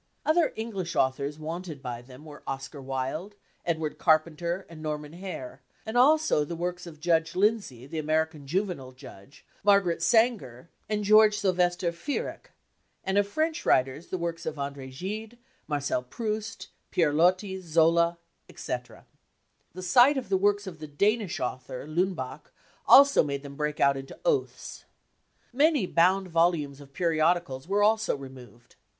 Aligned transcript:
Other 0.25 0.51
English 0.55 0.95
authors 0.95 1.37
wanted 1.37 1.79
by 1.83 2.01
them 2.01 2.25
were 2.25 2.41
Oscar 2.47 2.81
Wilde, 2.81 3.35
Edward 3.67 3.99
Carpenter, 3.99 4.65
and 4.67 4.81
Norman 4.81 5.13
Haire; 5.13 5.61
and 5.85 5.95
also 5.95 6.43
the 6.43 6.55
works 6.55 6.87
of 6.87 6.99
Judge 6.99 7.35
Lindsay, 7.35 7.85
the 7.85 8.01
Ameri 8.01 8.31
can 8.31 8.47
juvenile 8.47 8.93
judge, 8.93 9.45
Margaret 9.63 10.01
Sanger, 10.01 10.71
and 10.89 11.03
George 11.03 11.37
Silvester 11.37 11.91
Viereck; 11.91 12.51
and 13.03 13.19
of 13.19 13.27
French 13.27 13.63
writers, 13.63 14.07
the 14.07 14.17
works 14.17 14.47
of 14.47 14.57
Andre 14.57 14.89
Gide, 14.89 15.37
Marcel 15.67 16.01
Proust, 16.01 16.69
Pierre 16.89 17.13
Loti, 17.13 17.59
Zola, 17.61 18.17
etc. 18.49 19.05
The 19.75 19.83
sight 19.83 20.17
of 20.17 20.29
the 20.29 20.35
works 20.37 20.65
of 20.65 20.79
the 20.79 20.87
Danish 20.87 21.37
doctor 21.37 21.85
Leunbach 21.85 22.51
also 22.87 23.21
made 23.21 23.43
them 23.43 23.55
break 23.55 23.79
out 23.79 23.95
into 23.97 24.17
oaths. 24.25 24.83
Many 25.53 25.85
bound 25.85 26.27
volumes 26.27 26.81
of 26.81 26.91
periodicals 26.91 27.67
were 27.67 27.83
also 27.83 28.17
removed. 28.17 28.77